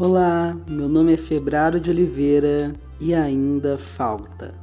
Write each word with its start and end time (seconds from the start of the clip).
Olá, 0.00 0.56
meu 0.68 0.88
nome 0.88 1.14
é 1.14 1.16
Febraro 1.16 1.80
de 1.80 1.90
Oliveira 1.90 2.72
e 3.00 3.12
ainda 3.12 3.76
falta. 3.76 4.54